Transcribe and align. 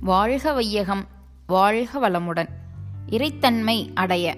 வாழ்க 0.00 0.52
வையகம் 0.52 1.04
வாழ்க 1.46 2.08
வளமுடன். 2.08 2.48
இறைத்தன்மை 3.10 3.90
அடைய. 3.94 4.36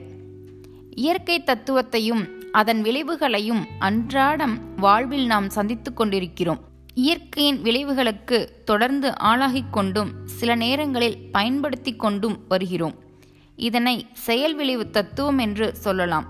இயற்கை 0.90 1.42
தத்துவத்தையும் 1.42 2.28
அதன் 2.52 2.82
விளைவுகளையும் 2.82 3.66
அன்றாடம் 3.78 4.74
வாழ்வில் 4.76 5.26
நாம் 5.26 5.50
சந்தித்து 5.50 5.92
கொண்டிருக்கிறோம். 5.92 6.60
இயற்கையின் 6.94 7.62
விளைவுகளுக்கு 7.62 8.48
தொடர்ந்து 8.64 9.18
ஆளாகிக் 9.18 9.72
கொண்டும் 9.72 10.12
சில 10.24 10.54
நேரங்களில் 10.54 11.30
பயன்படுத்தி 11.32 11.96
கொண்டும் 11.96 12.44
வருகிறோம். 12.48 12.94
இதனை 13.56 14.06
செயல் 14.12 14.54
விளைவு 14.54 14.90
தத்துவம் 14.90 15.38
என்று 15.38 15.76
சொல்லலாம். 15.76 16.26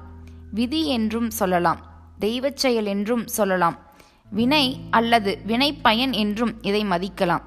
விதி 0.53 0.87
என்றும் 0.87 1.31
சொல்லலாம். 1.31 1.81
தெய்வச் 2.19 2.57
செயல் 2.57 2.85
என்றும் 2.85 3.27
சொல்லலாம். 3.27 3.79
வினை 4.31 4.81
அல்லது 4.91 5.39
வினை 5.47 5.73
பயன் 5.73 6.13
என்றும் 6.13 6.63
இதை 6.63 6.85
மதிக்கலாம். 6.85 7.43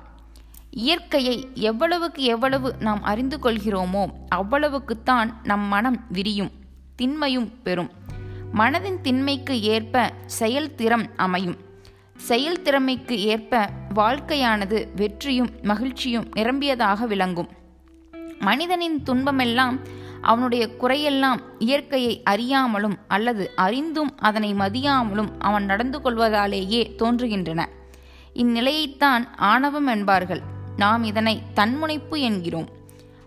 இயற்கையை 0.75 1.49
எவ்வளவுக்கு 1.53 2.23
எவ்வளவு 2.23 2.75
நாம் 2.79 3.03
அறிந்து 3.03 3.38
கொள்கிறோமோ 3.38 4.05
அவ்வளவுக்குத்தான் 4.35 5.29
நம் 5.43 5.59
மனம் 5.59 6.05
விரியும் 6.09 6.51
திண்மையும் 6.95 7.51
பெறும். 7.63 7.91
மனதின் 8.53 9.01
திண்மைக்கு 9.01 9.61
ஏற்ப 9.61 10.11
செயல்திறம் 10.39 11.05
அமையும். 11.15 11.57
செயல்திறமைக்கு 12.27 13.11
ஏற்ப 13.11 13.70
வாழ்க்கையானது 13.95 14.88
வெற்றியும் 14.95 15.49
மகிழ்ச்சியும் 15.61 16.29
நிரம்பியதாக 16.35 17.07
விளங்கும். 17.07 17.49
மனிதனின் 18.39 19.03
துன்பமெல்லாம் 19.03 19.79
அவனுடைய 20.21 20.67
குறையெல்லாம் 20.67 21.39
இயற்கையை 21.59 22.23
அறியாமலும் 22.29 22.95
அல்லது 23.07 23.51
அறிந்தும் 23.55 24.17
அதனை 24.17 24.53
மதியாமலும் 24.53 25.29
அவன் 25.39 25.65
நடந்து 25.65 25.99
கொள்வதாலேயே 25.99 26.95
தோன்றுகின்றன. 26.98 27.65
இந்நிலையைத்தான் 28.34 29.27
ஆணவம் 29.35 29.87
என்பார்கள். 29.87 30.54
நாம் 30.77 31.04
இதனை 31.04 31.41
தன்முனைப்பு 31.54 32.20
என்கிறோம். 32.20 32.70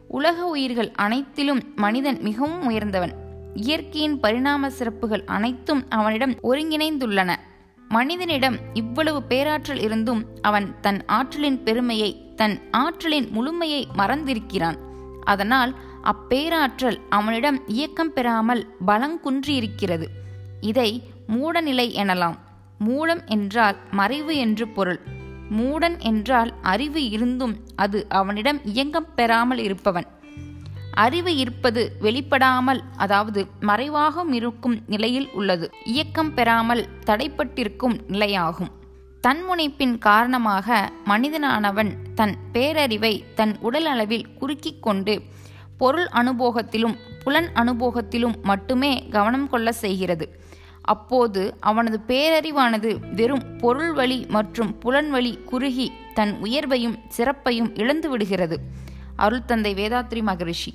உலக 0.08 0.44
உயிர்கள் 0.44 0.91
அனைத்திலும் 0.91 1.62
மனிதன் 1.77 2.18
மிகவும் 2.20 2.66
உயர்ந்தவன். 2.66 3.12
இயற்கையின் 3.55 4.20
பரிணாம 4.20 4.70
சிறப்புகள் 4.70 5.24
அனைத்தும் 5.24 5.84
அவனிடம் 5.88 6.34
ஒருங்கிணைந்துள்ளன. 6.42 7.36
மனிதனிடம் 7.88 8.56
இவ்வளவு 8.74 9.22
பேராற்றல் 9.22 9.80
இருந்தும் 9.80 10.27
அவன் 10.42 10.80
தன் 10.80 11.05
ஆற்றலின் 11.06 11.62
பெருமையை 11.62 12.34
தன் 12.36 12.70
ஆற்றலின் 12.70 13.28
முழுமையை 13.30 13.86
மறந்திருக்கிறான். 13.96 14.77
அதனால் 15.24 15.74
அப்பேராற்றல் 16.02 16.98
அவனிடம் 17.08 17.68
இயக்கம் 17.68 18.12
பெறாமல் 18.12 18.66
பலங்குன்றியிருக்கிறது 18.86 20.06
இதை 20.60 21.02
மூடநிலை 21.28 21.86
எனலாம். 21.94 22.36
மூடம் 22.88 23.27
என்றால் 23.27 23.77
மறைவு 23.90 24.36
என்று 24.36 24.68
பொருள். 24.68 25.00
மூடன் 25.50 25.98
என்றால் 25.98 26.54
அறிவு 26.62 27.10
இருந்தும் 27.10 27.56
அது 27.77 28.06
அவனிடம் 28.08 28.60
இயங்கம் 28.64 29.14
பெறாமல் 29.14 29.58
இருப்பவன். 29.58 30.06
அறிவு 30.90 31.36
இருப்பது 31.36 31.96
வெளிப்படாமல் 32.02 32.80
அதாவது 32.96 33.46
மறைவாகவும் 33.60 34.32
இருக்கும் 34.32 34.78
நிலையில் 34.86 35.28
உள்ளது. 35.32 35.70
இயக்கம் 35.84 36.34
பெறாமல் 36.34 36.88
தடைப்பட்டிருக்கும் 37.06 37.96
நிலையாகும். 38.08 38.70
தன்முனைப்பின் 39.27 39.98
காரணமாக 39.98 40.92
மனிதனானவன் 41.06 41.92
தன் 42.14 42.36
பேரறிவை 42.52 43.22
தன் 43.34 43.56
உடல் 43.60 43.84
அளவில் 43.84 44.27
குறுக்கிக் 44.34 44.83
கொண்டு 44.83 45.22
பொருள் 45.77 46.08
அனுபோகத்திலும் 46.12 46.96
புலன் 47.24 47.50
அனுபோகத்திலும் 47.55 48.34
மட்டுமே 48.42 49.08
கவனம் 49.10 49.48
கொள்ள 49.48 49.72
செய்கிறது. 49.72 50.27
அப்போது 50.89 51.42
அவனது 51.61 51.98
பேரறிவானது 52.08 52.91
வெறும் 53.14 53.44
பொருள் 53.58 53.92
வழி 53.92 54.19
மற்றும் 54.28 54.70
புலன் 54.78 55.11
வழி 55.11 55.33
குறுகி 55.50 55.89
தன் 56.14 56.34
உயர்வையும் 56.42 56.98
சிறப்பையும் 57.17 57.70
இழந்து 57.75 58.08
விடுகிறது 58.11 58.58
அருள் 59.17 59.46
தந்தை 59.46 59.73
வேதாத்ரி 59.74 60.20
மகரிஷி. 60.23 60.73